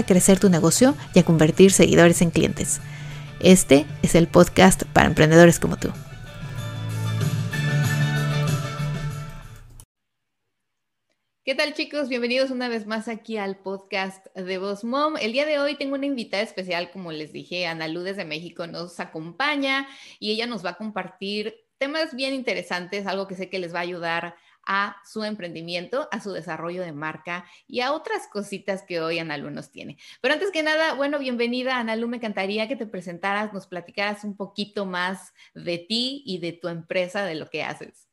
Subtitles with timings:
[0.00, 2.80] a crecer tu negocio y a convertir seguidores en clientes.
[3.40, 5.88] Este es el podcast para emprendedores como tú.
[11.44, 12.08] ¿Qué tal chicos?
[12.08, 15.16] Bienvenidos una vez más aquí al podcast de Voz Mom.
[15.20, 18.68] El día de hoy tengo una invitada especial, como les dije, Ana Lu desde México
[18.68, 19.88] nos acompaña
[20.20, 23.80] y ella nos va a compartir temas bien interesantes, algo que sé que les va
[23.80, 29.00] a ayudar a su emprendimiento, a su desarrollo de marca y a otras cositas que
[29.00, 29.98] hoy Analu nos tiene.
[30.20, 34.36] Pero antes que nada, bueno, bienvenida Analu, me encantaría que te presentaras, nos platicaras un
[34.36, 38.08] poquito más de ti y de tu empresa, de lo que haces.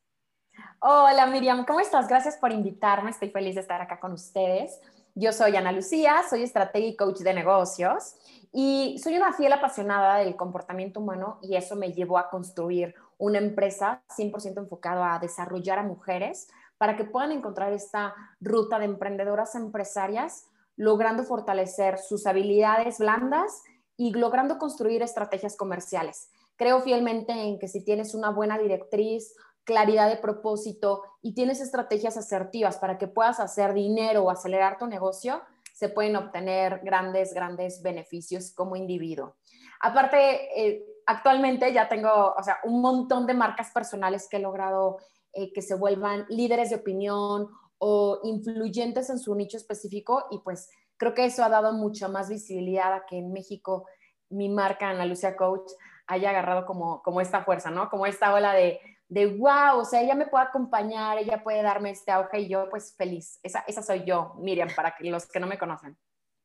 [0.79, 2.07] Hola Miriam, ¿cómo estás?
[2.07, 4.79] Gracias por invitarme, estoy feliz de estar acá con ustedes.
[5.15, 8.15] Yo soy Ana Lucía, soy estrategia y coach de negocios
[8.53, 13.37] y soy una fiel apasionada del comportamiento humano y eso me llevó a construir una
[13.37, 16.47] empresa 100% enfocada a desarrollar a mujeres
[16.79, 23.61] para que puedan encontrar esta ruta de emprendedoras empresarias, logrando fortalecer sus habilidades blandas
[23.97, 26.31] y logrando construir estrategias comerciales.
[26.55, 32.17] Creo fielmente en que si tienes una buena directriz, claridad de propósito y tienes estrategias
[32.17, 35.41] asertivas para que puedas hacer dinero o acelerar tu negocio,
[35.73, 39.35] se pueden obtener grandes, grandes beneficios como individuo.
[39.81, 44.97] Aparte, eh, actualmente ya tengo, o sea, un montón de marcas personales que he logrado
[45.33, 50.69] eh, que se vuelvan líderes de opinión o influyentes en su nicho específico y pues
[50.97, 53.87] creo que eso ha dado mucha más visibilidad a que en México
[54.29, 55.71] mi marca Ana Lucia Coach
[56.05, 57.89] haya agarrado como, como esta fuerza, ¿no?
[57.89, 61.89] Como esta ola de, de wow, o sea, ella me puede acompañar, ella puede darme
[61.89, 63.39] este auge y yo pues feliz.
[63.41, 65.97] Esa, esa soy yo, Miriam, para que los que no me conocen.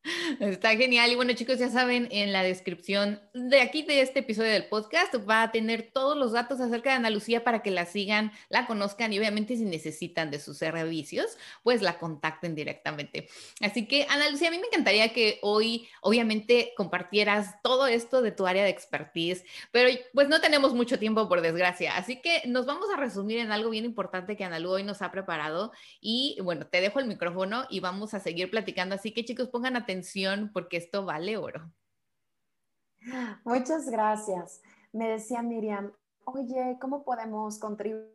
[0.40, 1.10] Está genial.
[1.10, 5.14] Y bueno, chicos, ya saben, en la descripción de aquí de este episodio del podcast
[5.28, 8.66] va a tener todos los datos acerca de Ana Lucía para que la sigan, la
[8.66, 13.28] conozcan y obviamente si necesitan de sus servicios, pues la contacten directamente.
[13.60, 18.32] Así que, Ana Lucía, a mí me encantaría que hoy, obviamente, compartieras todo esto de
[18.32, 21.96] tu área de expertise, pero pues no tenemos mucho tiempo, por desgracia.
[21.96, 25.00] Así que nos vamos a resumir en algo bien importante que Ana Lu hoy nos
[25.00, 25.72] ha preparado.
[26.00, 28.94] Y bueno, te dejo el micrófono y vamos a seguir platicando.
[28.94, 29.93] Así que, chicos, pongan atención
[30.52, 31.70] porque esto vale oro.
[33.44, 34.62] Muchas gracias.
[34.92, 35.92] Me decía Miriam,
[36.24, 38.14] oye, ¿cómo podemos contribuir?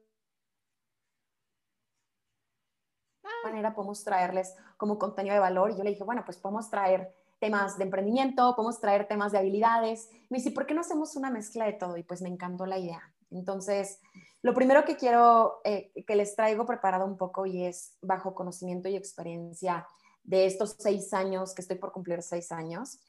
[3.24, 5.72] ¿De qué manera podemos traerles como contenido de valor?
[5.72, 9.38] Y yo le dije, bueno, pues podemos traer temas de emprendimiento, podemos traer temas de
[9.38, 10.10] habilidades.
[10.30, 11.98] Me dice, ¿por qué no hacemos una mezcla de todo?
[11.98, 13.14] Y pues me encantó la idea.
[13.32, 14.02] Entonces,
[14.42, 18.90] lo primero que quiero eh, que les traigo preparado un poco y es bajo conocimiento
[18.90, 19.86] y experiencia
[20.30, 23.00] de estos seis años, que estoy por cumplir seis años,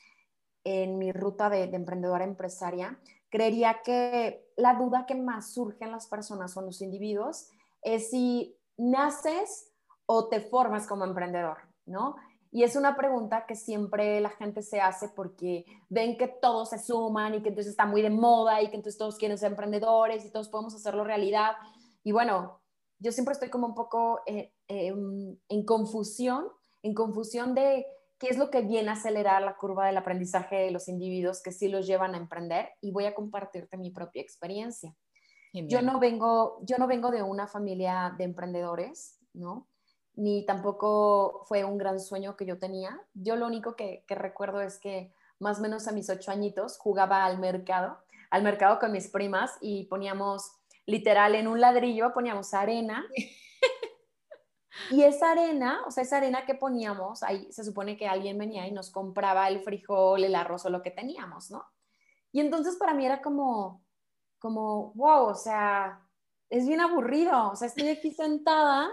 [0.65, 2.99] en mi ruta de, emprendedora empresaria,
[3.29, 7.51] creería que la duda que más surge en las personas o en los individuos
[7.83, 9.71] es si naces
[10.07, 12.17] o te formas como emprendedor, ¿no?
[12.51, 16.79] Y es una pregunta que siempre la gente se hace porque ven que todos se
[16.79, 20.25] suman y que entonces está muy de moda y que entonces todos quieren ser emprendedores
[20.25, 21.53] y todos podemos hacerlo realidad.
[22.03, 22.61] Y bueno,
[22.99, 26.49] yo siempre estoy como un poco eh, em, en confusión
[26.83, 27.87] en confusión de
[28.19, 31.53] qué es lo que viene a acelerar la curva del aprendizaje de los individuos que
[31.53, 34.95] sí los llevan a emprender y voy a compartirte mi propia experiencia.
[35.53, 39.67] Yo no, vengo, yo no vengo de una familia de emprendedores, ¿no?
[40.15, 43.01] Ni tampoco fue un gran sueño que yo tenía.
[43.15, 46.79] Yo lo único que, que recuerdo es que más o menos a mis ocho añitos
[46.79, 47.99] jugaba al mercado,
[48.31, 50.53] al mercado con mis primas y poníamos
[50.87, 53.05] literal en un ladrillo, poníamos arena
[54.91, 58.67] y esa arena, o sea, esa arena que poníamos, ahí se supone que alguien venía
[58.67, 61.65] y nos compraba el frijol, el arroz o lo que teníamos, ¿no?
[62.33, 63.83] Y entonces para mí era como,
[64.39, 66.07] como, wow, o sea,
[66.49, 68.89] es bien aburrido, o sea, estoy aquí sentada.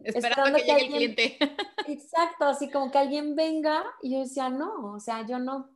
[0.00, 1.38] Esperando, que, llegue el cliente.
[1.88, 5.70] Exacto, así como que alguien venga y yo decía, no, o sea, yo no.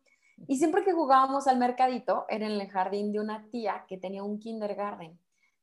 [0.48, 4.22] Y siempre que jugábamos al mercadito, era en el jardín de una tía que tenía
[4.22, 5.18] un kindergarten.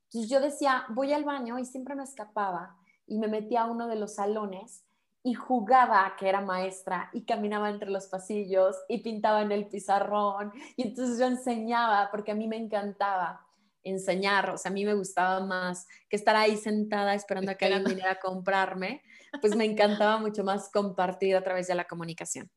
[0.05, 2.78] Entonces yo decía, voy al baño y siempre me escapaba
[3.09, 4.85] y me metía a uno de los salones
[5.23, 10.53] y jugaba que era maestra y caminaba entre los pasillos y pintaba en el pizarrón
[10.77, 13.45] y entonces yo enseñaba porque a mí me encantaba
[13.83, 17.65] enseñar, o sea, a mí me gustaba más que estar ahí sentada esperando a que
[17.65, 19.01] alguien viniera a comprarme,
[19.41, 22.49] pues me encantaba mucho más compartir a través de la comunicación.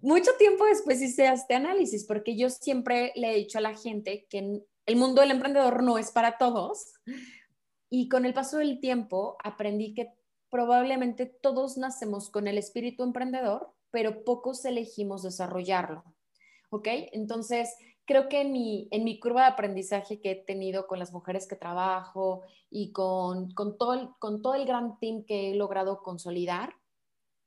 [0.00, 4.26] mucho tiempo después hice este análisis, porque yo siempre le he dicho a la gente
[4.28, 6.94] que el mundo del emprendedor no es para todos.
[7.94, 10.14] Y con el paso del tiempo aprendí que
[10.48, 16.02] probablemente todos nacemos con el espíritu emprendedor, pero pocos elegimos desarrollarlo.
[16.70, 16.88] ¿Ok?
[17.12, 21.12] Entonces, creo que en mi, en mi curva de aprendizaje que he tenido con las
[21.12, 22.40] mujeres que trabajo
[22.70, 26.72] y con, con, todo el, con todo el gran team que he logrado consolidar,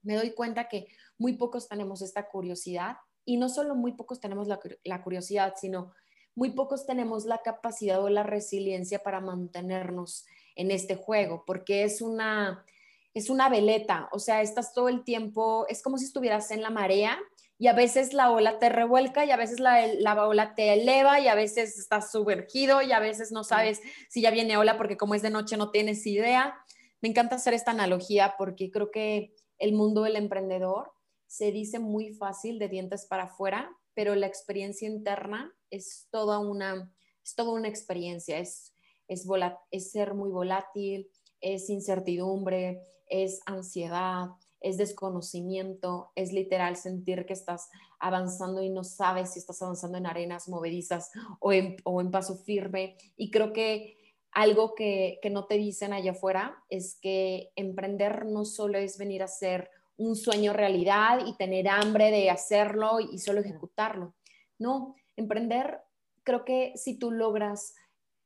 [0.03, 0.85] me doy cuenta que
[1.17, 5.91] muy pocos tenemos esta curiosidad y no solo muy pocos tenemos la, la curiosidad, sino
[6.35, 12.01] muy pocos tenemos la capacidad o la resiliencia para mantenernos en este juego, porque es
[12.01, 12.65] una,
[13.13, 16.69] es una veleta, o sea, estás todo el tiempo, es como si estuvieras en la
[16.69, 17.17] marea
[17.57, 21.21] y a veces la ola te revuelca y a veces la, la ola te eleva
[21.21, 24.97] y a veces estás sumergido y a veces no sabes si ya viene ola porque
[24.97, 26.57] como es de noche no tienes idea.
[27.01, 30.91] Me encanta hacer esta analogía porque creo que el mundo del emprendedor
[31.27, 36.91] se dice muy fácil de dientes para afuera, pero la experiencia interna es toda una,
[37.23, 38.73] es toda una experiencia, es,
[39.07, 39.27] es,
[39.71, 41.09] es ser muy volátil,
[41.41, 44.29] es incertidumbre, es ansiedad,
[44.65, 47.69] es desconocimiento, es literal sentir que estás
[47.99, 52.35] avanzando y no sabes si estás avanzando en arenas movedizas o en, o en paso
[52.37, 52.97] firme.
[53.15, 53.95] Y creo que
[54.31, 59.21] algo que, que, no te dicen allá afuera es que emprender no solo es venir
[59.21, 64.15] a ser un sueño realidad y tener hambre de hacerlo y solo ejecutarlo.
[64.57, 65.81] No, emprender,
[66.23, 67.75] creo que si tú logras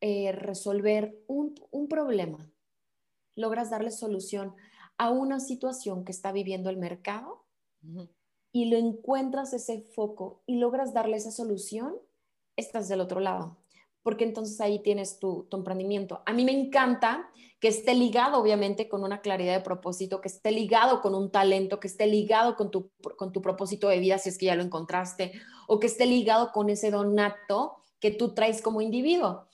[0.02, 2.50] eh, resolver un, un problema,
[3.36, 4.56] logras darle solución
[4.98, 7.46] a una situación que está viviendo el mercado
[8.52, 11.96] y lo encuentras ese foco y logras darle esa solución,
[12.58, 13.58] estás del otro lado,
[14.04, 16.22] porque entonces ahí tienes tu, tu emprendimiento.
[16.26, 17.30] A mí me encanta
[17.60, 21.80] que esté ligado, obviamente, con una claridad de propósito, que esté ligado con un talento,
[21.80, 24.64] que esté ligado con tu, con tu propósito de vida, si es que ya lo
[24.64, 25.34] encontraste,
[25.68, 29.48] o que esté ligado con ese donato que tú traes como individuo.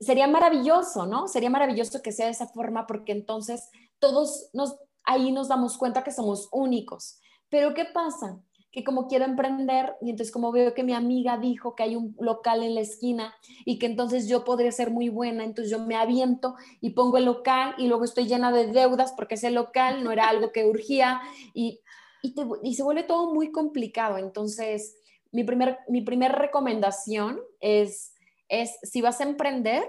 [0.00, 1.28] Sería maravilloso, ¿no?
[1.28, 3.70] Sería maravilloso que sea de esa forma porque entonces
[4.00, 7.20] todos nos, ahí nos damos cuenta que somos únicos.
[7.48, 8.40] Pero ¿qué pasa?
[8.70, 12.14] Que como quiero emprender y entonces como veo que mi amiga dijo que hay un
[12.20, 13.34] local en la esquina
[13.64, 17.24] y que entonces yo podría ser muy buena, entonces yo me aviento y pongo el
[17.24, 21.20] local y luego estoy llena de deudas porque ese local no era algo que urgía
[21.54, 21.80] y,
[22.22, 24.18] y, se vuelve todo muy complicado.
[24.18, 24.96] Entonces,
[25.32, 28.12] mi primer, mi primer recomendación es,
[28.48, 29.84] es, si vas a emprender,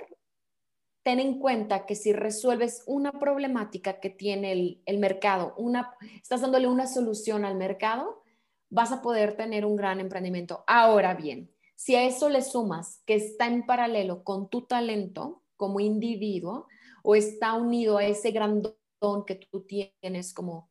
[1.04, 6.68] ten en cuenta que si resuelves una problemática que tiene el, mercado, una, estás dándole
[6.68, 8.19] una solución al mercado,
[8.70, 10.64] vas a poder tener un gran emprendimiento.
[10.68, 15.80] Ahora bien, si a eso le sumas que está en paralelo con tu talento como
[15.80, 16.68] individuo
[17.04, 18.62] o está unido a ese gran
[19.02, 20.70] don que tú tienes como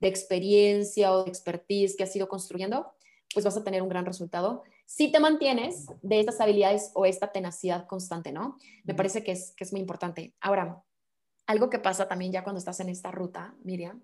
[0.00, 2.92] de experiencia o de expertise que has ido construyendo,
[3.32, 7.32] pues vas a tener un gran resultado si te mantienes de estas habilidades o esta
[7.32, 8.58] tenacidad constante, ¿no?
[8.84, 10.34] Me parece que es, que es muy importante.
[10.40, 10.82] Ahora,
[11.46, 14.02] algo que pasa también ya cuando estás en esta ruta, Miriam,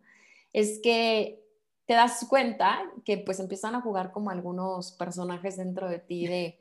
[0.52, 1.44] es que
[1.88, 6.58] te das cuenta que pues empiezan a jugar como algunos personajes dentro de ti de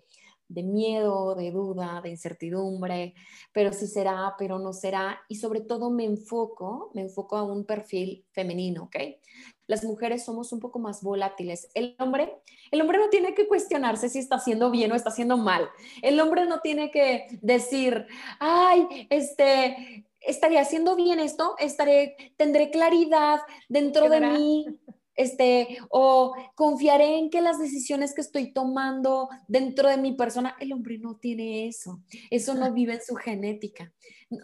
[0.50, 3.14] de miedo, de duda, de incertidumbre,
[3.52, 7.66] pero sí será, pero no será, y sobre todo me enfoco, me enfoco a un
[7.66, 8.96] perfil femenino, ¿ok?
[9.68, 11.70] Las mujeres somos un poco más volátiles.
[11.74, 12.42] El hombre,
[12.72, 15.68] el hombre no tiene que cuestionarse si está haciendo bien o está haciendo mal.
[16.02, 18.08] El hombre no tiene que decir,
[18.40, 24.80] ay, este, estaré haciendo bien esto, estaré, tendré claridad dentro de mí
[25.18, 30.72] este, o confiaré en que las decisiones que estoy tomando dentro de mi persona, el
[30.72, 33.92] hombre no tiene eso, eso no vive en su genética.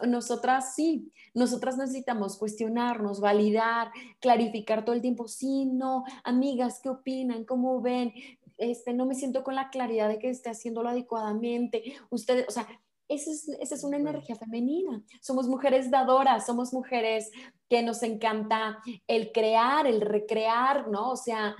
[0.06, 3.90] Nosotras sí, nosotras necesitamos cuestionarnos, validar,
[4.20, 7.44] clarificar todo el tiempo, sí, no, amigas, ¿qué opinan?
[7.44, 8.12] ¿Cómo ven?
[8.58, 11.94] Este, no me siento con la claridad de que esté haciéndolo adecuadamente.
[12.10, 12.66] Ustedes, o sea,
[13.08, 13.30] esa
[13.74, 15.02] es, una energía femenina.
[15.20, 17.30] Somos mujeres dadoras, somos mujeres
[17.68, 21.10] que nos encanta el crear, el recrear, ¿no?
[21.10, 21.54] O sea,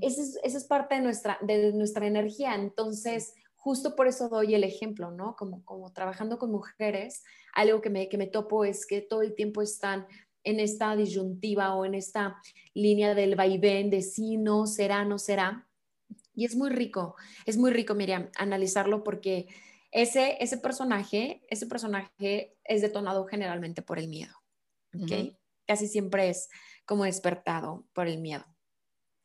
[0.00, 2.54] esa es, parte de nuestra, de nuestra energía.
[2.54, 5.34] Entonces, justo por eso doy el ejemplo, ¿no?
[5.36, 7.24] Como, como trabajando con mujeres,
[7.54, 10.06] algo que me, que me topo es que todo el tiempo están
[10.44, 12.36] en esta disyuntiva o en esta
[12.74, 15.66] línea del vaivén de sí, no, será, no será.
[16.34, 19.46] Y es muy rico, es muy rico, Miriam, analizarlo porque
[19.94, 24.34] ese, ese personaje, ese personaje es detonado generalmente por el miedo,
[24.92, 25.36] ¿ok?
[25.66, 26.48] Casi siempre es
[26.84, 28.44] como despertado por el miedo.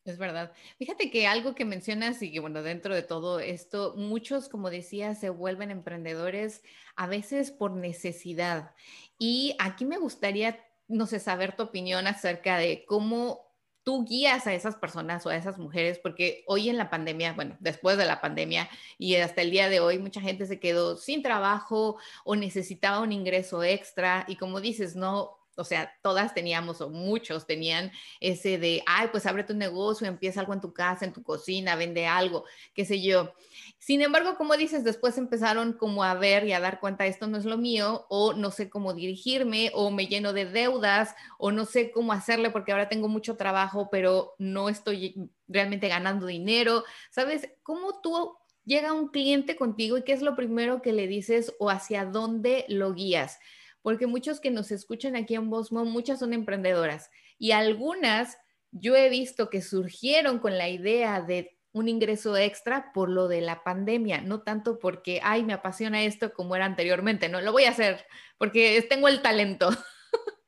[0.05, 0.53] Es verdad.
[0.77, 5.15] Fíjate que algo que mencionas y que, bueno, dentro de todo esto, muchos, como decía,
[5.15, 6.61] se vuelven emprendedores
[6.95, 8.75] a veces por necesidad.
[9.17, 13.48] Y aquí me gustaría, no sé, saber tu opinión acerca de cómo
[13.89, 17.57] tú guías a esas personas o a esas mujeres, porque hoy en la pandemia, bueno,
[17.59, 18.69] después de la pandemia
[18.99, 23.11] y hasta el día de hoy, mucha gente se quedó sin trabajo o necesitaba un
[23.11, 28.81] ingreso extra y como dices, no, o sea, todas teníamos o muchos tenían ese de,
[28.85, 32.45] ay, pues abre tu negocio, empieza algo en tu casa, en tu cocina, vende algo,
[32.73, 33.33] qué sé yo.
[33.77, 37.37] Sin embargo, como dices, después empezaron como a ver y a dar cuenta, esto no
[37.37, 41.65] es lo mío, o no sé cómo dirigirme, o me lleno de deudas, o no
[41.65, 46.83] sé cómo hacerle porque ahora tengo mucho trabajo, pero no estoy realmente ganando dinero.
[47.11, 47.49] ¿Sabes?
[47.63, 51.69] ¿Cómo tú llega un cliente contigo y qué es lo primero que le dices o
[51.69, 53.39] hacia dónde lo guías?
[53.81, 58.37] Porque muchos que nos escuchan aquí en Bosmo, muchas son emprendedoras y algunas
[58.71, 63.41] yo he visto que surgieron con la idea de un ingreso extra por lo de
[63.41, 67.65] la pandemia, no tanto porque, ay, me apasiona esto como era anteriormente, no, lo voy
[67.65, 68.05] a hacer
[68.37, 69.69] porque tengo el talento.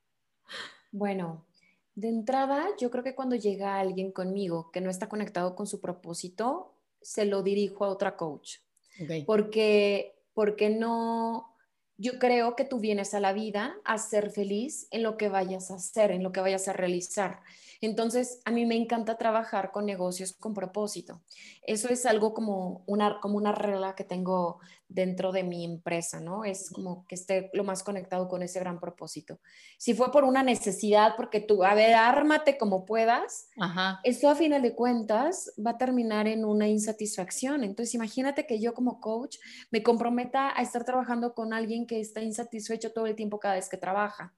[0.94, 1.46] Bueno,
[1.96, 5.80] de entrada, yo creo que cuando llega alguien conmigo que no está conectado con su
[5.80, 8.58] propósito, se lo dirijo a otra coach.
[9.26, 11.50] Porque, porque no,
[12.01, 15.70] yo creo que tú vienes a la vida a ser feliz en lo que vayas
[15.70, 17.43] a hacer, en lo que vayas a realizar.
[17.82, 21.22] Entonces, a mí me encanta trabajar con negocios con propósito.
[21.64, 26.46] Eso es algo como una, como una regla que tengo dentro de mi empresa, ¿no?
[26.46, 29.40] Es como que esté lo más conectado con ese gran propósito.
[29.80, 33.48] Si fue por una necesidad, porque tú, a ver, ármate como puedas,
[34.04, 37.64] eso a final de cuentas va a terminar en una insatisfacción.
[37.64, 39.38] Entonces, imagínate que yo como coach
[39.72, 43.70] me comprometa a estar trabajando con alguien que está insatisfecho todo el tiempo cada vez
[43.70, 44.36] que trabaja.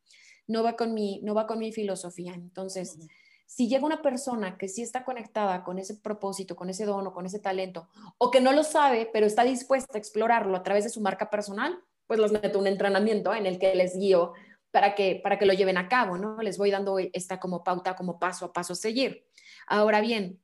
[0.47, 2.33] No va con mi, no va con mi filosofía.
[2.35, 2.99] Entonces,
[3.45, 7.25] si llega una persona que sí está conectada con ese propósito, con ese dono, con
[7.25, 10.89] ese talento, o que no lo sabe, pero está dispuesta a explorarlo a través de
[10.89, 14.33] su marca personal, pues los meto un entrenamiento en el que les guío
[14.71, 16.41] para que, para que lo lleven a cabo, ¿no?
[16.41, 19.25] Les voy dando esta como pauta, como paso a paso a seguir.
[19.67, 20.41] Ahora bien,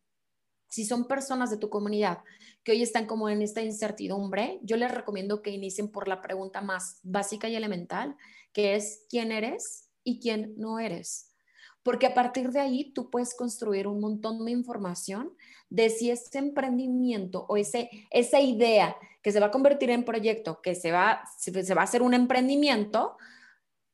[0.68, 2.20] si son personas de tu comunidad
[2.64, 6.62] que hoy están como en esta incertidumbre, yo les recomiendo que inicien por la pregunta
[6.62, 8.16] más básica y elemental,
[8.54, 11.29] que es quién eres y quién no eres
[11.84, 15.34] porque a partir de ahí tú puedes construir un montón de información
[15.70, 20.62] de si ese emprendimiento o ese, esa idea que se va a convertir en proyecto,
[20.62, 23.18] que se va, se va a hacer un emprendimiento,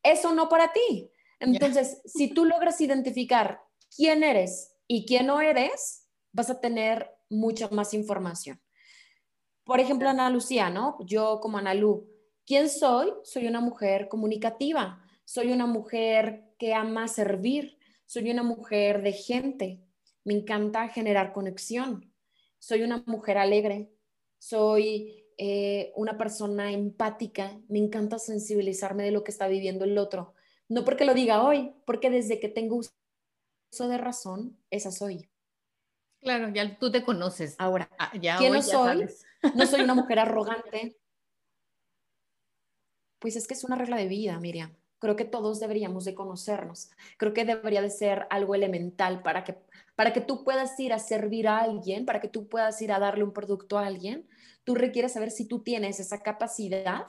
[0.03, 1.09] eso no para ti.
[1.39, 3.61] Entonces, si tú logras identificar
[3.95, 8.61] quién eres y quién no eres, vas a tener mucha más información.
[9.63, 10.97] Por ejemplo, Ana Lucía, ¿no?
[11.05, 12.07] Yo como Ana Lu,
[12.45, 13.11] ¿quién soy?
[13.23, 19.81] Soy una mujer comunicativa, soy una mujer que ama servir, soy una mujer de gente,
[20.23, 22.13] me encanta generar conexión,
[22.59, 23.91] soy una mujer alegre,
[24.39, 30.33] soy eh, una persona empática, me encanta sensibilizarme de lo que está viviendo el otro.
[30.67, 35.29] No porque lo diga hoy, porque desde que tengo uso de razón, esa soy.
[36.21, 37.55] Claro, ya tú te conoces.
[37.59, 39.05] Ahora, ah, ya ¿quién no soy?
[39.53, 40.97] No soy una mujer arrogante.
[43.19, 46.89] Pues es que es una regla de vida, Miriam creo que todos deberíamos de conocernos.
[47.17, 49.55] Creo que debería de ser algo elemental para que,
[49.95, 52.97] para que tú puedas ir a servir a alguien, para que tú puedas ir a
[52.97, 54.27] darle un producto a alguien,
[54.63, 57.05] tú requieres saber si tú tienes esa capacidad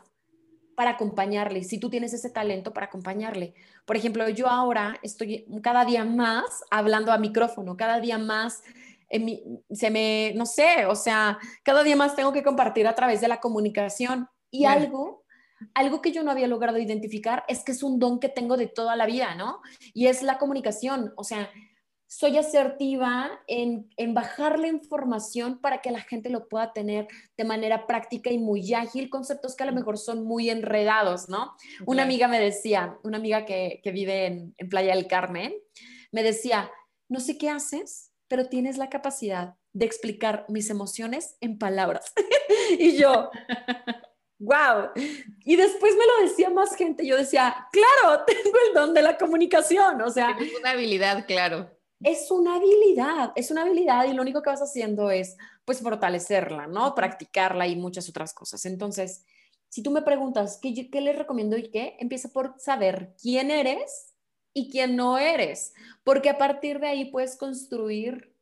[0.74, 3.54] para acompañarle, si tú tienes ese talento para acompañarle.
[3.86, 8.62] Por ejemplo, yo ahora estoy cada día más hablando a micrófono, cada día más
[9.70, 13.28] se me, no sé, o sea, cada día más tengo que compartir a través de
[13.28, 15.24] la comunicación y algo
[15.74, 18.66] algo que yo no había logrado identificar es que es un don que tengo de
[18.66, 19.60] toda la vida, ¿no?
[19.94, 21.50] Y es la comunicación, o sea,
[22.08, 27.86] soy asertiva en, bajar la información para que la gente lo pueda tener de manera
[27.86, 31.54] práctica y muy ágil, conceptos que a lo mejor son muy enredados, ¿no?
[31.84, 35.52] Una amiga me decía, una amiga que, vive en, en Playa del Carmen,
[36.12, 36.70] me decía,
[37.08, 42.12] no sé qué haces, pero tienes la capacidad de explicar mis emociones en palabras.
[42.78, 43.30] y yo,
[44.38, 44.90] wow.
[45.44, 49.16] Y después me lo decía más gente, yo decía, claro, tengo el don de la
[49.16, 50.36] comunicación, o sea.
[50.40, 51.70] Es una habilidad, claro.
[52.02, 56.66] Es una habilidad, es una habilidad y lo único que vas haciendo es, pues, fortalecerla,
[56.66, 56.94] ¿no?
[56.94, 58.66] Practicarla y muchas otras cosas.
[58.66, 59.24] Entonces,
[59.68, 61.96] si tú me preguntas, ¿qué, qué le recomiendo y qué?
[61.98, 64.14] Empieza por saber quién eres
[64.52, 65.74] y quién no eres,
[66.04, 68.34] porque a partir de ahí puedes construir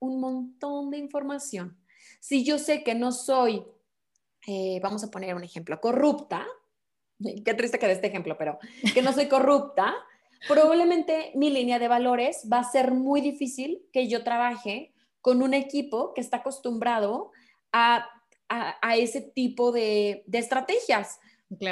[0.00, 1.78] un montón de información.
[2.20, 3.64] Si yo sé que no soy
[4.46, 6.46] eh, vamos a poner un ejemplo, corrupta,
[7.44, 8.58] qué triste que de este ejemplo, pero
[8.94, 9.94] que no soy corrupta,
[10.48, 15.52] probablemente mi línea de valores va a ser muy difícil que yo trabaje con un
[15.52, 17.30] equipo que está acostumbrado
[17.72, 18.08] a,
[18.48, 21.20] a, ese tipo de, de, estrategias,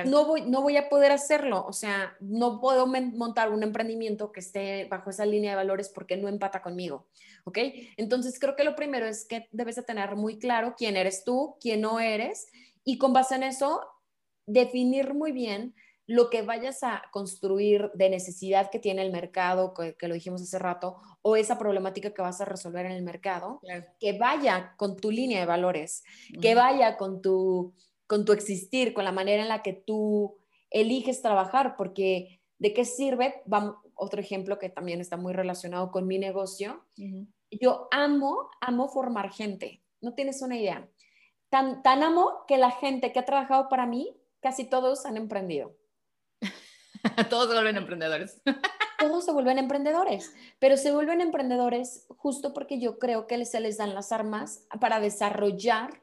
[0.06, 1.64] no, voy, no voy a poder hacerlo.
[1.66, 6.16] O sea, no puedo montar un emprendimiento que esté bajo esa línea de valores porque
[6.16, 7.06] no empata conmigo.
[7.44, 7.58] ¿Ok?
[7.96, 11.56] Entonces, creo que lo primero es que debes de tener muy claro quién eres tú,
[11.60, 12.48] quién no eres,
[12.84, 13.82] y con base en eso,
[14.46, 15.74] definir muy bien
[16.08, 20.58] lo que vayas a construir de necesidad que tiene el mercado, que, lo dijimos hace
[20.58, 23.60] rato, o esa problemática que vas a resolver en el mercado,
[24.00, 26.02] que vaya con tu línea de valores,
[26.40, 27.74] que vaya con tu
[28.08, 30.38] con tu existir, con la manera en la que tú
[30.70, 33.42] eliges trabajar, porque ¿de qué sirve?
[33.46, 36.84] Vamos, otro ejemplo que también está muy relacionado con mi negocio.
[37.50, 40.88] Yo amo, amo formar gente, no tienes una idea.
[41.50, 45.76] Tan, tan amo que la gente que ha trabajado para mí, casi todos han emprendido.
[47.30, 48.40] todos se vuelven emprendedores.
[48.98, 53.76] todos se vuelven emprendedores, pero se vuelven emprendedores justo porque yo creo que se les
[53.76, 56.00] dan las armas para desarrollar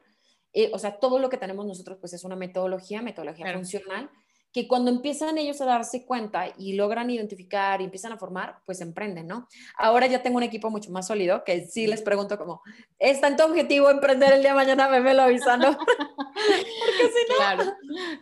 [0.56, 4.10] eh, o sea, todo lo que tenemos nosotros pues es una metodología, metodología funcional,
[4.56, 8.80] que cuando empiezan ellos a darse cuenta y logran identificar y empiezan a formar, pues
[8.80, 9.46] emprenden, ¿no?
[9.76, 12.62] Ahora ya tengo un equipo mucho más sólido que sí les pregunto como,
[12.98, 14.88] ¿está en tu objetivo emprender el día de mañana?
[14.88, 15.76] Me, me lo avisando.
[15.76, 17.36] Porque si no...
[17.36, 17.64] Claro.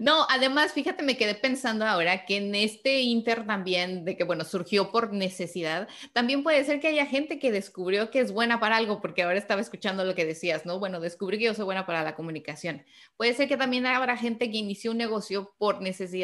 [0.00, 4.42] No, además, fíjate, me quedé pensando ahora que en este Inter también, de que, bueno,
[4.42, 8.76] surgió por necesidad, también puede ser que haya gente que descubrió que es buena para
[8.76, 10.80] algo, porque ahora estaba escuchando lo que decías, ¿no?
[10.80, 12.84] Bueno, descubrí que yo soy buena para la comunicación.
[13.16, 16.23] Puede ser que también habrá gente que inició un negocio por necesidad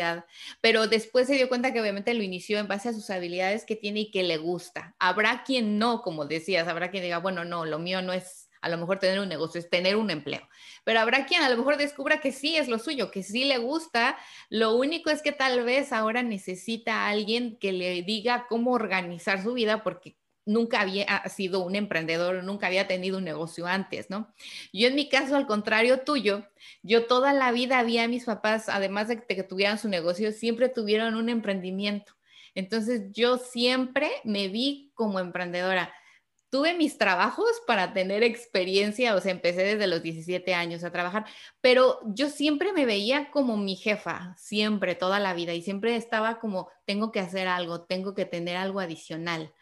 [0.61, 3.77] pero después se dio cuenta que obviamente lo inició en base a sus habilidades que
[3.77, 4.95] tiene y que le gusta.
[4.99, 8.69] Habrá quien no, como decías, habrá quien diga, bueno, no, lo mío no es a
[8.69, 10.47] lo mejor tener un negocio, es tener un empleo.
[10.85, 13.59] Pero habrá quien a lo mejor descubra que sí es lo suyo, que sí le
[13.59, 14.19] gusta.
[14.49, 19.43] Lo único es que tal vez ahora necesita a alguien que le diga cómo organizar
[19.43, 20.17] su vida porque
[20.51, 24.35] nunca había sido un emprendedor, nunca había tenido un negocio antes, ¿no?
[24.73, 26.45] Yo en mi caso, al contrario tuyo,
[26.83, 31.15] yo toda la vida había mis papás, además de que tuvieran su negocio, siempre tuvieron
[31.15, 32.15] un emprendimiento.
[32.55, 35.95] Entonces yo siempre me vi como emprendedora.
[36.51, 41.25] Tuve mis trabajos para tener experiencia, o sea, empecé desde los 17 años a trabajar,
[41.61, 46.41] pero yo siempre me veía como mi jefa, siempre, toda la vida, y siempre estaba
[46.41, 49.55] como, tengo que hacer algo, tengo que tener algo adicional.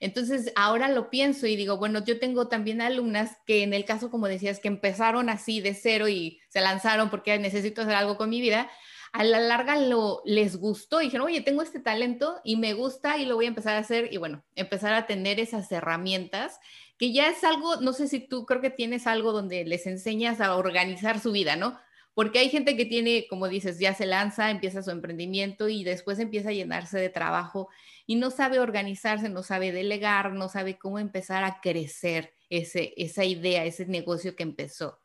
[0.00, 4.10] Entonces, ahora lo pienso y digo, bueno, yo tengo también alumnas que en el caso,
[4.10, 8.30] como decías, que empezaron así de cero y se lanzaron porque necesito hacer algo con
[8.30, 8.70] mi vida,
[9.12, 13.18] a la larga lo, les gustó y dijeron, oye, tengo este talento y me gusta
[13.18, 16.58] y lo voy a empezar a hacer y bueno, empezar a tener esas herramientas
[16.96, 20.40] que ya es algo, no sé si tú creo que tienes algo donde les enseñas
[20.40, 21.78] a organizar su vida, ¿no?
[22.14, 26.18] Porque hay gente que tiene, como dices, ya se lanza, empieza su emprendimiento y después
[26.18, 27.68] empieza a llenarse de trabajo
[28.06, 33.24] y no sabe organizarse, no sabe delegar, no sabe cómo empezar a crecer ese, esa
[33.24, 34.98] idea, ese negocio que empezó.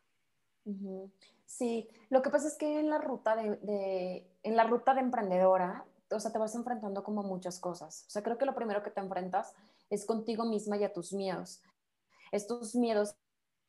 [1.45, 5.85] Sí, lo que pasa es que en la ruta de, en la ruta de emprendedora,
[6.11, 8.03] o sea, te vas enfrentando como muchas cosas.
[8.07, 9.53] O sea, creo que lo primero que te enfrentas
[9.89, 11.61] es contigo misma y a tus miedos.
[12.33, 13.15] Estos miedos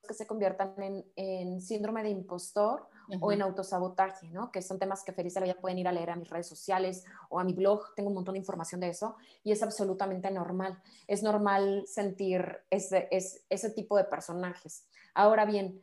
[0.06, 2.88] que se conviertan en, en síndrome de impostor
[3.20, 4.50] o en autosabotaje, ¿no?
[4.52, 7.40] Que son temas que feliz ya pueden ir a leer a mis redes sociales o
[7.40, 10.80] a mi blog, tengo un montón de información de eso y es absolutamente normal.
[11.06, 14.86] Es normal sentir ese, ese tipo de personajes.
[15.14, 15.82] Ahora bien,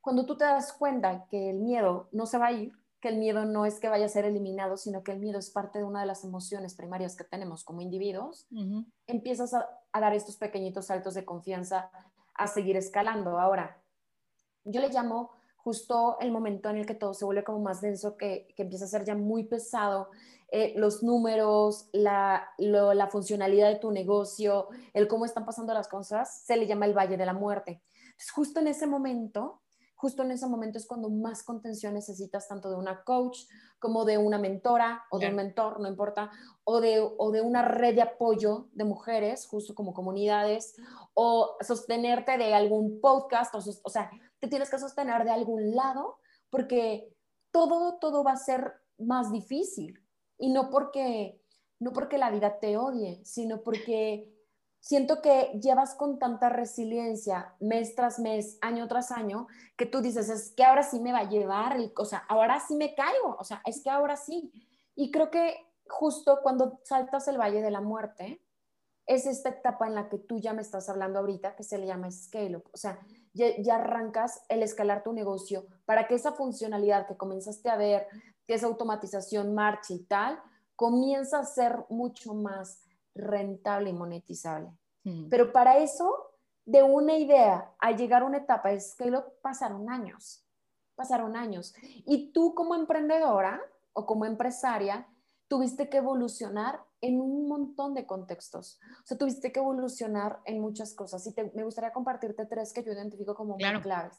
[0.00, 3.18] cuando tú te das cuenta que el miedo no se va a ir, que el
[3.18, 5.84] miedo no es que vaya a ser eliminado, sino que el miedo es parte de
[5.84, 8.46] una de las emociones primarias que tenemos como individuos,
[9.06, 11.90] empiezas a, a, dar estos pequeñitos saltos de confianza
[12.34, 13.38] a seguir escalando.
[13.38, 13.82] Ahora,
[14.64, 15.30] yo le llamo
[15.64, 18.84] justo el momento en el que todo se vuelve como más denso, que, que empieza
[18.84, 20.08] a ser ya muy pesado,
[20.52, 26.42] eh, los números, la, la, funcionalidad de tu negocio, el cómo están pasando las cosas,
[26.44, 27.82] se le llama el Valle de la Muerte.
[27.94, 29.62] Entonces, justo en ese momento,
[29.94, 33.38] justo en ese momento es cuando más contención necesitas tanto de una coach
[33.78, 36.32] como de una mentora o de un mentor, no importa,
[36.64, 40.74] o de, o de una red de apoyo de mujeres, justo como comunidades,
[41.14, 46.18] o sostenerte de algún podcast, o, o sea, te tienes que sostener de algún lado
[46.50, 47.14] porque
[47.50, 50.00] todo, todo va a ser más difícil.
[50.38, 51.40] Y no porque,
[51.78, 54.34] no porque la vida te odie, sino porque
[54.80, 60.30] siento que llevas con tanta resiliencia mes tras mes, año tras año, que tú dices,
[60.30, 63.44] es que ahora sí me va a llevar, o sea, ahora sí me caigo, o
[63.44, 64.50] sea, es que ahora sí.
[64.94, 65.54] Y creo que
[65.86, 68.42] justo cuando saltas el Valle de la Muerte,
[69.06, 71.86] es esta etapa en la que tú ya me estás hablando ahorita, que se le
[71.86, 72.70] llama scale up.
[72.72, 73.00] O sea,
[73.32, 78.06] ya, arrancas el escalar tu negocio para que esa funcionalidad que comenzaste a ver,
[78.46, 80.40] que esa automatización marcha y tal,
[80.76, 82.82] comienza a ser mucho más
[83.14, 84.70] rentable y monetizable.
[85.30, 86.14] Pero para eso,
[86.66, 90.46] de una idea a llegar a una etapa scale up, pasaron años.
[90.94, 91.74] Pasaron años.
[92.06, 93.60] Y tú como emprendedora,
[93.92, 95.08] o como empresaria,
[95.48, 98.78] tuviste que evolucionar en un montón de contextos.
[99.02, 101.26] O sea, tuviste que evolucionar en muchas cosas.
[101.26, 104.18] Y me gustaría compartirte tres que yo identifico como muy claves.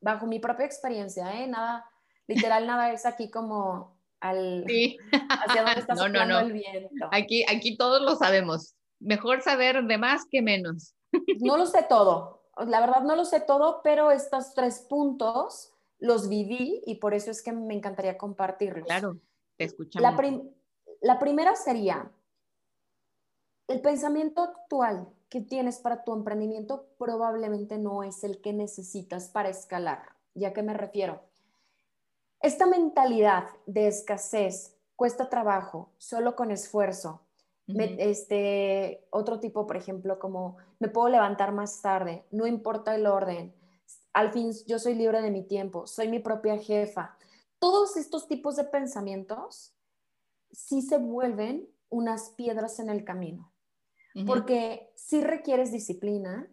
[0.00, 1.46] Bajo mi propia experiencia, ¿eh?
[1.46, 1.88] Nada,
[2.26, 4.98] literal, nada es aquí como al, sí.
[5.12, 6.40] hacia dónde está no, no, no.
[6.40, 7.08] el viento.
[7.12, 8.74] Aquí, aquí todos lo sabemos.
[9.00, 10.94] Mejor saber de más que menos.
[11.40, 12.42] No lo sé todo.
[12.66, 17.30] La verdad no lo sé todo, pero estos tres puntos los viví y por eso
[17.30, 18.86] es que me encantaría compartirlos.
[18.86, 19.18] Claro,
[19.56, 20.02] te escuchamos.
[20.02, 20.16] La,
[21.18, 22.10] primera sería,
[23.68, 29.50] el pensamiento actual que tienes para tu emprendimiento probablemente no es el que necesitas para
[29.50, 30.16] escalar.
[30.34, 31.20] ¿Ya que me refiero?
[32.40, 37.20] Esta mentalidad de escasez cuesta trabajo, solo con esfuerzo.
[37.66, 43.54] este, otro tipo, por ejemplo, como me puedo levantar más tarde, no importa el orden,
[44.14, 47.16] al fin yo soy libre de mi tiempo, soy mi propia jefa.
[47.58, 49.73] Todos estos tipos de pensamientos
[50.54, 53.52] sí se vuelven unas piedras en el camino,
[54.26, 56.48] porque sí requieres disciplina,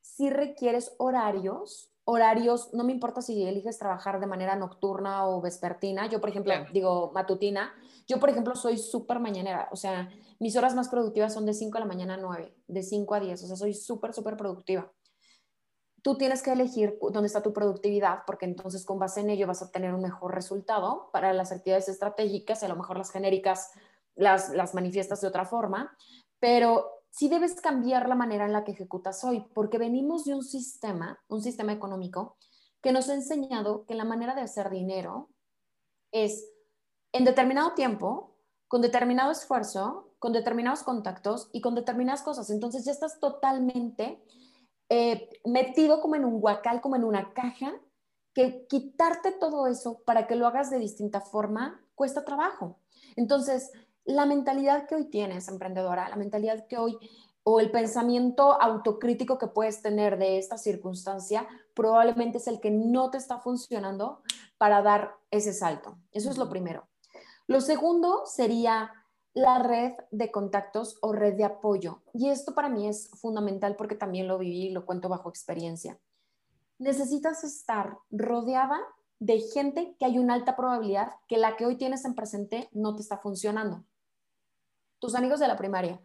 [0.00, 6.08] sí requieres horarios, horarios, no me importa si eliges trabajar de manera nocturna o vespertina,
[6.08, 7.72] yo por ejemplo, digo matutina,
[8.06, 11.78] yo por ejemplo soy súper mañanera, o sea, mis horas más productivas son de 5
[11.78, 14.92] a la mañana a 9, de 5 a 10, o sea, soy súper, súper productiva
[16.04, 19.62] tú tienes que elegir dónde está tu productividad, porque entonces con base en ello vas
[19.62, 23.70] a obtener un mejor resultado para las actividades estratégicas a lo mejor las genéricas
[24.14, 25.96] las, las manifiestas de otra forma,
[26.38, 30.44] pero sí debes cambiar la manera en la que ejecutas hoy, porque venimos de un
[30.44, 32.36] sistema, un sistema económico,
[32.82, 35.30] que nos ha enseñado que la manera de hacer dinero
[36.12, 36.46] es
[37.12, 38.36] en determinado tiempo,
[38.68, 42.50] con determinado esfuerzo, con determinados contactos y con determinadas cosas.
[42.50, 44.22] Entonces ya estás totalmente
[44.88, 47.72] eh, metido como en un guacal, como en una caja,
[48.34, 52.78] que quitarte todo eso para que lo hagas de distinta forma cuesta trabajo.
[53.16, 53.70] Entonces,
[54.04, 56.98] la mentalidad que hoy tienes, emprendedora, la mentalidad que hoy
[57.44, 63.10] o el pensamiento autocrítico que puedes tener de esta circunstancia, probablemente es el que no
[63.10, 64.22] te está funcionando
[64.56, 65.98] para dar ese salto.
[66.10, 66.88] Eso es lo primero.
[67.46, 68.90] Lo segundo sería
[69.34, 72.02] la red de contactos o red de apoyo.
[72.12, 75.98] Y esto para mí es fundamental porque también lo viví y lo cuento bajo experiencia.
[76.78, 78.80] Necesitas estar rodeada
[79.18, 82.94] de gente que hay una alta probabilidad que la que hoy tienes en presente no
[82.94, 83.84] te está funcionando.
[85.00, 86.00] Tus amigos de la primaria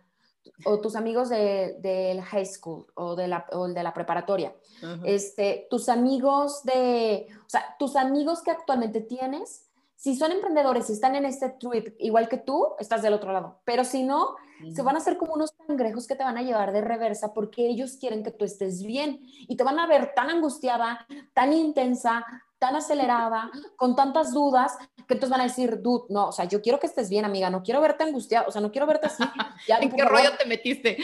[0.66, 4.56] o tus amigos del de, high school o de la, o de la preparatoria,
[5.04, 9.69] este, tus amigos de, o sea, tus amigos que actualmente tienes
[10.00, 13.60] si son emprendedores y están en este trip igual que tú, estás del otro lado.
[13.66, 14.38] Pero si no,
[14.74, 17.68] se van a hacer como unos cangrejos que te van a llevar de reversa porque
[17.68, 22.26] ellos quieren que tú estés bien y te van a ver tan angustiada, tan intensa,
[22.60, 26.62] tan acelerada, con tantas dudas, que entonces van a decir, dude, no, o sea, yo
[26.62, 29.22] quiero que estés bien, amiga, no quiero verte angustiada, o sea, no quiero verte así.
[29.68, 30.98] ¿En qué rollo te metiste?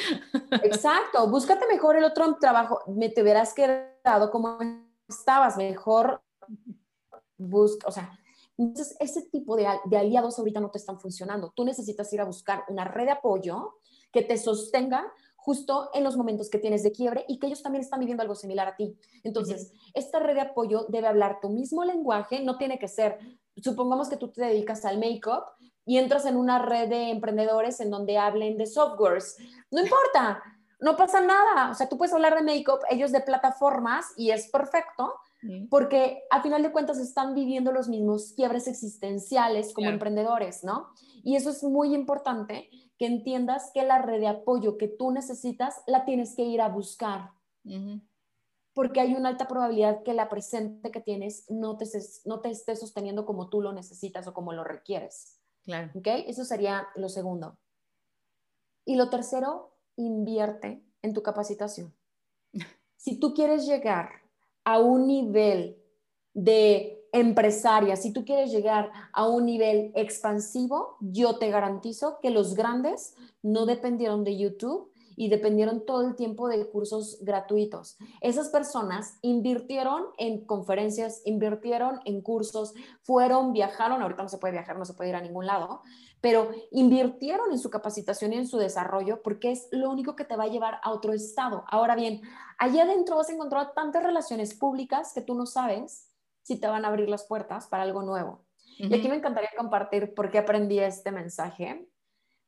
[0.64, 4.58] Exacto, búscate mejor el otro trabajo, me te hubieras quedado como
[5.10, 6.22] estabas, mejor
[7.38, 8.18] busca, o sea,
[8.58, 11.52] entonces, ese tipo de, aliados ahorita no te están funcionando.
[11.56, 13.80] Tú necesitas ir a buscar una red de apoyo
[14.12, 17.84] que te sostenga justo en los momentos que tienes de quiebre y que ellos también
[17.84, 18.98] están viviendo algo similar a ti.
[19.24, 23.20] Entonces, esta red de apoyo debe hablar tu mismo lenguaje, no tiene que ser,
[23.62, 25.44] supongamos que tú te dedicas al make-up
[25.86, 29.38] y entras en una red de emprendedores en donde hablen de softwares.
[29.70, 30.42] No importa,
[30.80, 31.70] no pasa nada.
[31.70, 35.14] O sea, tú puedes hablar de make-up, ellos de plataformas y es perfecto,
[35.70, 40.90] porque a final de cuentas están viviendo los mismos quiebres existenciales como emprendedores, ¿no?
[41.24, 45.82] Y eso es muy importante, que entiendas que la red de apoyo que tú necesitas
[45.88, 47.32] la tienes que ir a buscar.
[48.74, 51.86] Porque hay una alta probabilidad que la presente que tienes no te,
[52.26, 55.40] no te esté sosteniendo como tú lo necesitas o como lo requieres.
[55.64, 55.92] Claro.
[55.96, 56.08] ¿Ok?
[56.28, 57.58] Eso sería lo segundo.
[58.86, 61.94] Y lo tercero, invierte en tu capacitación.
[62.98, 64.25] Si tú quieres llegar
[64.66, 65.78] a un nivel
[66.34, 72.56] de empresaria, si tú quieres llegar a un nivel expansivo, yo te garantizo que los
[72.56, 77.98] grandes no dependieron de YouTube y dependieron todo el tiempo de cursos gratuitos.
[78.22, 84.78] Esas personas invirtieron en conferencias, invirtieron en cursos, fueron, viajaron, ahorita no se puede viajar,
[84.78, 85.82] no se puede ir a ningún lado,
[86.22, 90.36] pero invirtieron en su capacitación y en su desarrollo porque es lo único que te
[90.36, 91.64] va a llevar a otro estado.
[91.68, 92.22] Ahora bien,
[92.58, 96.10] allá adentro vas a encontrar tantas relaciones públicas que tú no sabes
[96.42, 98.46] si te van a abrir las puertas para algo nuevo.
[98.78, 101.88] Y aquí me encantaría compartir por qué aprendí este mensaje.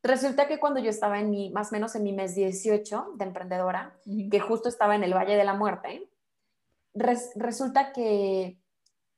[0.07, 3.25] Resulta que cuando yo estaba en mi, más o menos en mi mes 18 de
[3.25, 3.93] emprendedora,
[4.31, 6.09] que justo estaba en el Valle de la Muerte,
[6.93, 8.57] resulta que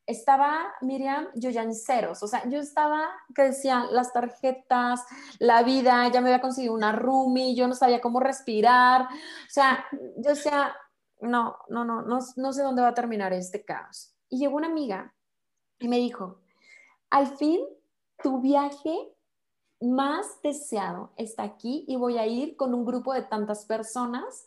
[0.07, 5.05] estaba, Miriam, yo ya en ceros, o sea, yo estaba, que decía, las tarjetas,
[5.37, 9.85] la vida, ya me había conseguido una roomie, yo no sabía cómo respirar, o sea,
[9.91, 10.75] yo decía,
[11.21, 14.15] no, no, no, no, no sé dónde va a terminar este caos.
[14.27, 15.13] Y llegó una amiga
[15.77, 16.41] y me dijo,
[17.11, 17.61] al fin,
[18.23, 19.13] tu viaje
[19.81, 24.45] más deseado está aquí y voy a ir con un grupo de tantas personas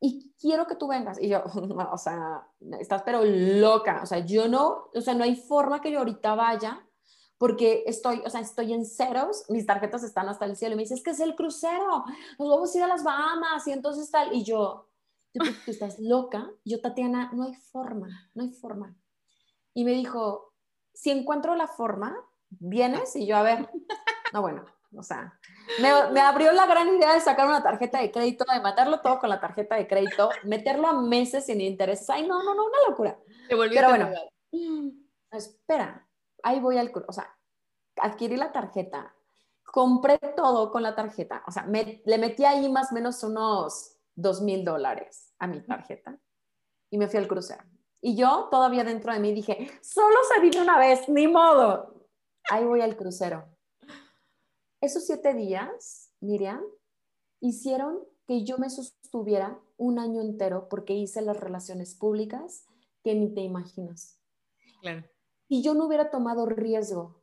[0.00, 1.20] y quiero que tú vengas.
[1.20, 1.42] Y yo,
[1.92, 2.46] o sea,
[2.78, 6.34] estás pero loca, o sea, yo no, o sea, no hay forma que yo ahorita
[6.34, 6.84] vaya
[7.38, 10.82] porque estoy, o sea, estoy en ceros, mis tarjetas están hasta el cielo y me
[10.82, 12.04] dice, es que es el crucero,
[12.38, 14.88] nos vamos a ir a las Bahamas y entonces tal, y yo,
[15.32, 18.96] tú, estás loca, yo Tatiana, no hay forma, no hay forma.
[19.74, 20.54] Y me dijo,
[20.94, 22.16] si encuentro la forma,
[22.50, 23.68] vienes y yo, a ver,
[24.34, 24.64] no, bueno,
[24.96, 25.38] o sea,
[25.80, 29.30] me, abrió la gran idea de sacar una tarjeta de crédito, de matarlo todo con
[29.30, 32.10] la tarjeta de crédito, meterlo a meses sin intereses.
[32.10, 33.16] Ay, no, no, no, una locura.
[33.48, 34.10] Pero bueno,
[35.30, 36.08] espera,
[36.42, 37.32] ahí voy al, o sea,
[37.96, 39.14] adquirí la tarjeta,
[39.62, 44.42] compré todo con la tarjeta, o sea, le metí ahí más o menos unos dos
[44.42, 46.18] mil dólares a mi tarjeta
[46.90, 47.62] y me fui al crucero.
[48.00, 52.08] Y yo todavía dentro de mí dije, solo se vive una vez, ni modo.
[52.50, 53.53] Ahí voy al crucero
[54.84, 56.62] esos siete días, Miriam,
[57.40, 62.66] hicieron que yo me sostuviera un año entero porque hice las relaciones públicas
[63.02, 64.18] que ni te imaginas.
[64.80, 65.04] Claro.
[65.48, 67.20] Y yo no hubiera tomado riesgo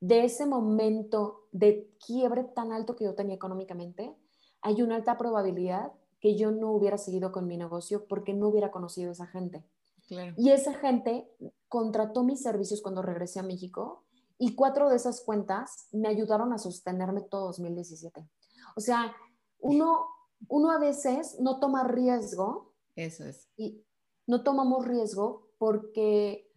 [0.00, 4.14] de ese momento de quiebre tan alto que yo tenía económicamente,
[4.60, 8.70] hay una alta probabilidad que yo no hubiera seguido con mi negocio porque no hubiera
[8.70, 9.64] conocido a esa gente.
[10.06, 10.34] Claro.
[10.36, 11.30] Y esa gente
[11.68, 14.03] contrató mis servicios cuando regresé a México
[14.44, 18.28] y cuatro de esas cuentas me ayudaron a sostenerme todo 2017.
[18.76, 19.16] O sea,
[19.58, 20.06] uno,
[20.48, 22.74] uno a veces no toma riesgo.
[22.94, 23.48] Eso es.
[23.56, 23.82] Y
[24.26, 26.52] no tomamos riesgo porque,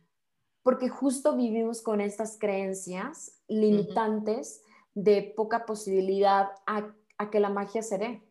[0.63, 7.83] porque justo vivimos con estas creencias limitantes de poca posibilidad a, a que la magia
[7.83, 8.21] se dé.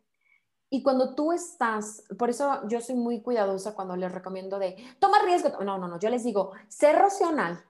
[0.69, 5.23] Y cuando tú estás, por eso yo soy muy cuidadosa cuando les recomiendo de toma
[5.25, 5.65] riesgo.
[5.65, 7.65] No, no, no, yo les digo, ser racional,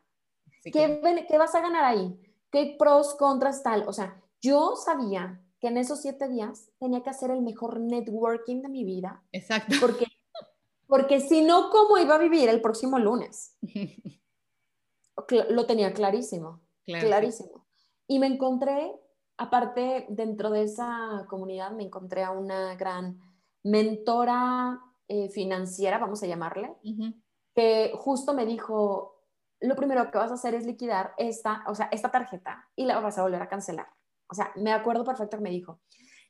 [0.72, 2.18] ¿Qué, vas a ganar ahí?
[2.50, 3.84] ¿Qué pros, contras, tal?
[3.88, 8.62] O sea, yo sabía que en esos siete días tenía que hacer el mejor networking
[8.62, 9.22] de mi vida.
[9.32, 9.76] Exacto.
[9.80, 10.06] Porque,
[10.86, 13.56] porque si no, ¿cómo iba a vivir el próximo lunes?
[15.48, 17.66] Lo tenía clarísimo, clarísimo.
[18.06, 18.92] Y me encontré,
[19.38, 23.18] aparte, dentro de esa comunidad, me encontré a una gran
[23.62, 26.74] mentora eh, financiera, vamos a llamarle,
[27.54, 29.15] que justo me dijo,
[29.60, 33.00] lo primero que vas a hacer es liquidar esta, o sea, esta tarjeta y la
[33.00, 33.88] vas a volver a cancelar.
[34.28, 35.80] O sea, me acuerdo perfecto que me dijo.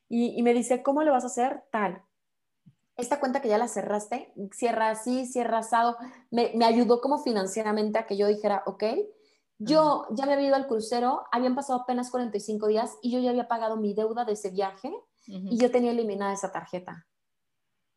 [0.09, 1.65] Y, me dice, ¿cómo lo vas a hacer?
[1.73, 2.01] Tal.
[2.97, 5.97] Esta cuenta que ya la cerraste, cierra así, cierra asado.
[6.31, 8.85] Me, ayudó como financieramente a que yo dijera, ok,
[9.59, 13.31] yo ya me había ido al crucero, habían pasado apenas 45 días y yo ya
[13.31, 14.93] había pagado mi deuda de ese viaje
[15.27, 17.07] y yo tenía eliminada esa tarjeta.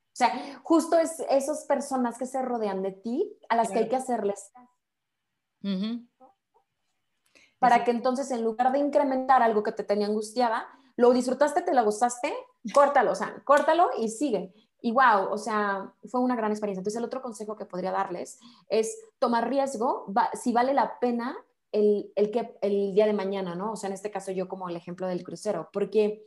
[0.07, 3.87] O sea, justo es esas personas que se rodean de ti a las que hay
[3.87, 4.51] que hacerles
[7.59, 11.73] para que entonces en lugar de incrementar algo que te tenía angustiada, lo disfrutaste, te
[11.73, 12.33] lo gozaste,
[12.73, 14.53] córtalo, o sea, córtalo y sigue.
[14.81, 16.79] Y wow, o sea, fue una gran experiencia.
[16.79, 20.05] Entonces el otro consejo que podría darles es tomar riesgo
[20.41, 21.37] si vale la pena
[21.71, 23.73] el, el, que, el día de mañana, ¿no?
[23.73, 26.23] O sea, en este caso yo como el ejemplo del crucero, porque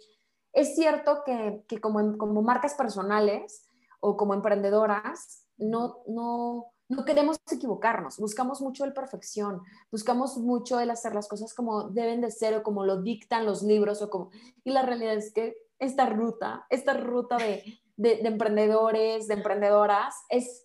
[0.53, 3.67] es cierto que, que como, como marcas personales
[4.01, 10.91] o como emprendedoras, no, no, no queremos equivocarnos, buscamos mucho el perfección, buscamos mucho el
[10.91, 14.31] hacer las cosas como deben de ser o como lo dictan los libros o como...
[14.63, 20.65] Y la realidad es que esta ruta, esta ruta de, de, emprendedores, de emprendedoras, es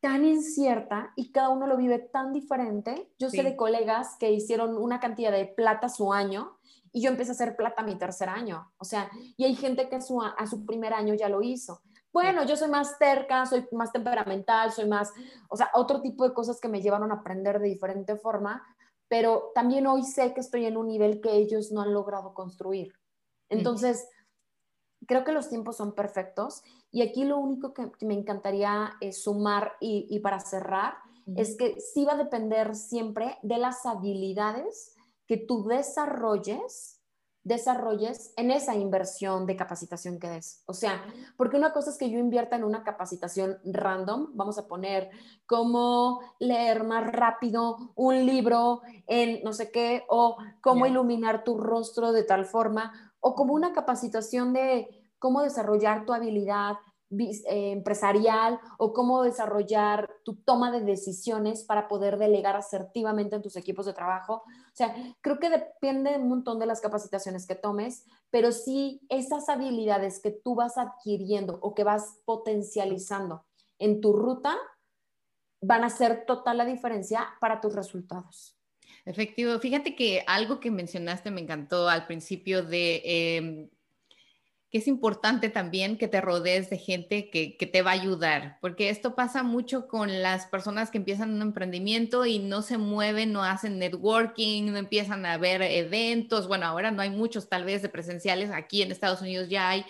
[0.00, 3.10] tan incierta y cada uno lo vive tan diferente.
[3.18, 6.58] Yo sé de colegas que hicieron una cantidad de plata su año
[6.92, 8.70] y yo empecé a hacer plata mi tercer año.
[8.76, 11.80] O sea, y hay gente que a su, a su primer año ya lo hizo.
[12.20, 15.12] Bueno, yo soy más terca, soy más temperamental, soy más,
[15.48, 18.60] o sea, otro tipo de cosas que me llevaron a aprender de diferente forma,
[19.06, 22.92] pero también hoy sé que estoy en un nivel que ellos no han logrado construir.
[23.48, 24.08] Entonces,
[25.06, 29.74] creo que los tiempos son perfectos y aquí lo único que, me encantaría eh, sumar
[29.78, 30.94] y, para cerrar
[31.36, 34.96] es que sí va a depender siempre de las habilidades
[35.28, 36.97] que tú desarrolles
[37.48, 40.62] desarrolles en esa inversión de capacitación que des.
[40.66, 41.02] O sea,
[41.38, 45.10] porque una cosa es que yo invierta en una capacitación random, vamos a poner
[45.46, 52.12] cómo leer más rápido un libro en no sé qué, o cómo iluminar tu rostro
[52.12, 56.74] de tal forma, o como una capacitación de cómo desarrollar tu habilidad
[57.10, 63.86] empresarial o cómo desarrollar tu toma de decisiones para poder delegar asertivamente en tus equipos
[63.86, 64.42] de trabajo.
[64.46, 69.48] O sea, creo que depende un montón de las capacitaciones que tomes, pero sí esas
[69.48, 73.46] habilidades que tú vas adquiriendo o que vas potencializando
[73.78, 74.56] en tu ruta
[75.60, 78.54] van a hacer total la diferencia para tus resultados.
[79.04, 79.58] Efectivo.
[79.58, 83.70] Fíjate que algo que mencionaste me encantó al principio de em,
[84.70, 88.90] que es importante también que te rodees de gente que, te va a ayudar, porque
[88.90, 93.44] esto pasa mucho con las personas que empiezan un emprendimiento y no se mueven, no
[93.44, 96.48] hacen networking, no empiezan a ver eventos.
[96.48, 99.84] Bueno, ahora no hay muchos tal vez de presenciales, aquí en Estados Unidos ya hay,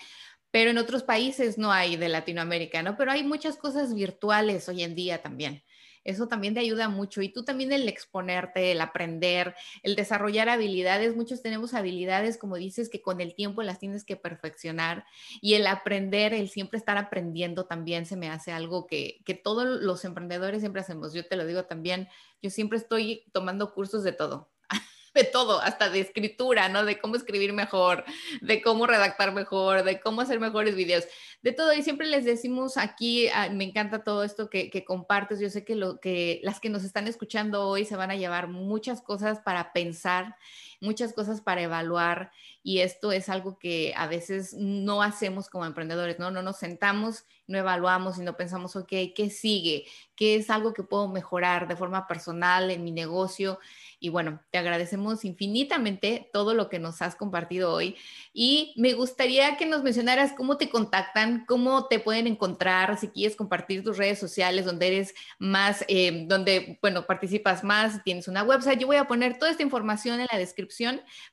[0.50, 2.96] pero en otros países no hay de Latinoamérica, ¿no?
[2.96, 5.62] Pero hay muchas cosas virtuales hoy en día también
[6.04, 7.22] eso también te ayuda mucho.
[7.22, 11.16] Y tú también el exponerte, el aprender, el desarrollar habilidades.
[11.16, 15.04] Muchos tenemos habilidades, como dices, que con el tiempo las tienes que perfeccionar.
[15.40, 19.66] Y el aprender, el siempre estar aprendiendo también se me hace algo que, que todos
[19.66, 21.12] los emprendedores siempre hacemos.
[21.12, 22.08] Yo te lo digo también,
[22.42, 24.50] yo siempre estoy tomando cursos de todo
[25.18, 26.85] de todo, hasta de escritura, ¿no?
[26.85, 28.04] De cómo escribir mejor,
[28.40, 31.04] de cómo redactar mejor, de cómo hacer mejores videos,
[31.42, 31.72] de todo.
[31.72, 35.40] Y siempre les decimos aquí, ah, me encanta todo esto que, compartes.
[35.40, 38.48] Yo sé que, lo, que las que nos están escuchando hoy se van a llevar
[38.48, 40.37] muchas cosas para pensar,
[40.80, 42.32] muchas cosas para evaluar.
[42.62, 46.30] Y esto es algo que a veces no hacemos como emprendedores, ¿no?
[46.30, 49.86] No nos sentamos, no evaluamos y no pensamos, ok, ¿qué sigue?
[50.14, 53.58] ¿Qué es algo que puedo mejorar de forma personal en mi negocio?
[54.00, 57.96] Y bueno, te agradecemos infinitamente todo lo que nos has compartido hoy.
[58.32, 63.34] Y me gustaría que nos mencionaras cómo te contactan, cómo te pueden encontrar, si quieres
[63.34, 68.78] compartir tus redes sociales, donde eres más, eh, donde, bueno, participas más, tienes una website.
[68.78, 70.67] Yo voy a poner toda esta información en la descripción,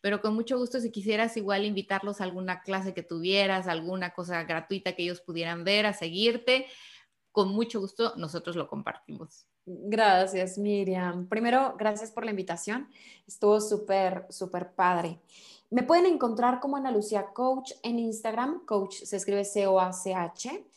[0.02, 4.44] pero con mucho gusto si quisieras igual invitarlos a alguna clase que tuvieras, alguna cosa
[4.44, 6.68] gratuita que ellos pudieran ver, a seguirte,
[7.32, 9.46] con mucho gusto nosotros lo compartimos.
[9.66, 11.28] Gracias, Miriam.
[11.28, 12.88] Primero, gracias por la invitación.
[13.28, 15.20] Estuvo súper, súper padre.
[15.72, 18.64] Me pueden encontrar como Ana Lucía Coach en Instagram.
[18.66, 20.68] Coach se escribe C-O-A-C-H.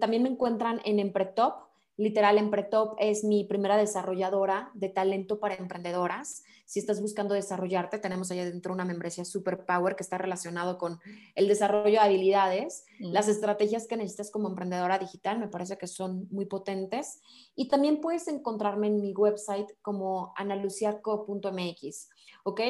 [0.00, 1.71] también me encuentran en Empretop.
[1.96, 6.42] Literal, Empretop es mi primera desarrolladora de talento para emprendedoras.
[6.64, 11.00] Si estás buscando desarrollarte, tenemos allá dentro una membresía Super Power que está relacionado con
[11.34, 13.12] el desarrollo de habilidades, mm.
[13.12, 17.20] las estrategias que necesitas como emprendedora digital, me parece que son muy potentes.
[17.54, 22.08] Y también puedes encontrarme en mi website como analuciaco.mx,
[22.44, 22.60] ¿ok?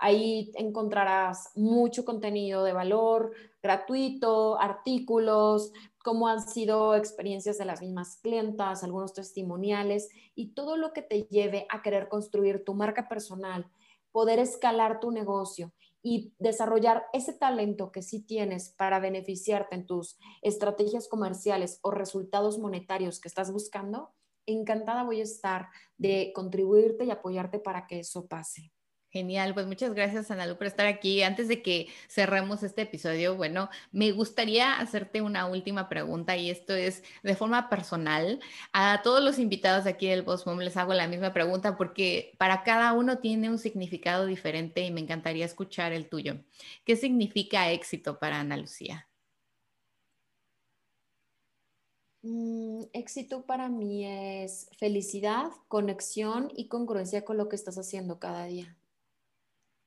[0.00, 8.16] Ahí encontrarás mucho contenido de valor, gratuito, artículos, cómo han sido experiencias de las mismas
[8.16, 13.70] clientas, algunos testimoniales y todo lo que te lleve a querer construir tu marca personal,
[14.10, 20.18] poder escalar tu negocio y desarrollar ese talento que sí tienes para beneficiarte en tus
[20.42, 24.12] estrategias comerciales o resultados monetarios que estás buscando,
[24.46, 28.72] encantada voy a estar de contribuirte y apoyarte para que eso pase.
[29.12, 31.22] Genial, pues muchas gracias Analu por estar aquí.
[31.22, 36.74] Antes de que cerremos este episodio, bueno, me gustaría hacerte una última pregunta y esto
[36.74, 38.40] es de forma personal.
[38.72, 42.62] A todos los invitados aquí del Boss Mom les hago la misma pregunta porque para
[42.62, 46.38] cada uno tiene un significado diferente y me encantaría escuchar el tuyo.
[46.86, 49.08] ¿Qué significa éxito para Ana Lucía?
[52.22, 58.44] Mm, éxito para mí es felicidad, conexión y congruencia con lo que estás haciendo cada
[58.46, 58.76] día.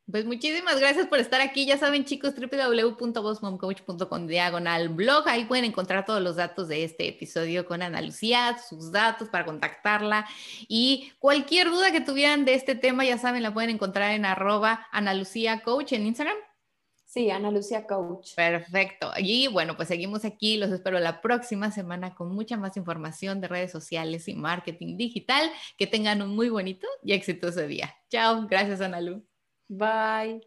[0.09, 1.65] Pues muchísimas gracias por estar aquí.
[1.65, 5.27] Ya saben, chicos, www.bossmomcoach.com diagonal blog.
[5.27, 9.45] Ahí pueden encontrar todos los datos de este episodio con Ana Lucía, sus datos para
[9.45, 10.27] contactarla.
[10.67, 14.87] Y cualquier duda que tuvieran de este tema, ya saben, la pueden encontrar en arroba
[14.91, 16.37] Ana Lucía Coach en Instagram.
[17.05, 18.35] Sí, Ana Lucía Coach.
[18.35, 19.11] Perfecto.
[19.17, 20.57] Y bueno, pues seguimos aquí.
[20.57, 25.49] Los espero la próxima semana con mucha más información de redes sociales y marketing digital.
[25.77, 27.95] Que tengan un muy bonito y exitoso día.
[28.09, 28.45] Chao.
[28.47, 29.25] Gracias, Ana Lu.
[29.67, 30.41] Bye.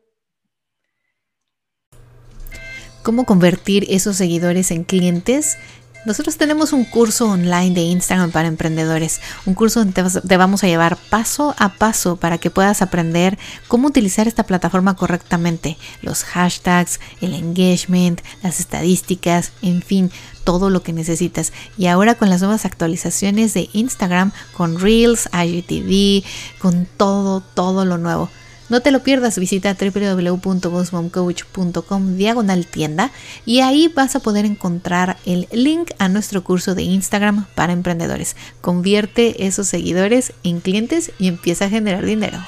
[3.03, 5.57] ¿Cómo convertir esos seguidores en clientes?
[6.05, 10.69] Nosotros tenemos un curso online de Instagram para emprendedores, un curso donde te vamos a
[10.69, 17.01] llevar paso a paso para que puedas aprender cómo utilizar esta plataforma correctamente, los hashtags,
[17.21, 20.11] el engagement, las estadísticas, en fin,
[20.45, 21.53] todo lo que necesitas.
[21.77, 26.25] Y ahora con las nuevas actualizaciones de Instagram, con Reels, IGTV,
[26.61, 28.31] con todo, todo lo nuevo.
[28.69, 33.11] No te lo pierdas, visita www.bossmomcoach.com diagonal tienda
[33.47, 38.37] y ahí vas a poder encontrar el link a nuestro curso de Instagram para emprendedores.
[38.61, 42.39] Convierte esos seguidores en clientes y empieza a generar dinero.